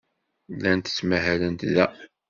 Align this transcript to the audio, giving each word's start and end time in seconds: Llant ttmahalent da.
Llant 0.53 0.87
ttmahalent 0.91 1.61
da. 1.75 1.85